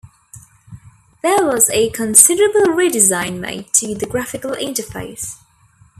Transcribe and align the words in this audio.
There 1.21 1.45
was 1.45 1.69
a 1.69 1.91
considerable 1.91 2.73
re-design 2.73 3.39
made 3.39 3.71
to 3.73 3.93
the 3.93 4.07
graphical 4.07 4.53
interface. 4.53 5.35